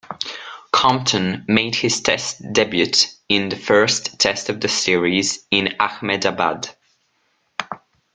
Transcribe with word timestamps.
Compton 0.71 1.45
made 1.47 1.75
his 1.75 2.01
test 2.01 2.41
debut 2.51 2.91
in 3.29 3.49
the 3.49 3.55
first 3.55 4.17
Test 4.17 4.49
of 4.49 4.59
the 4.59 4.67
series 4.67 5.45
in 5.51 5.75
Ahmedabad. 5.79 6.75